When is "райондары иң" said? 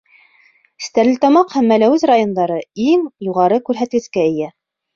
2.13-3.07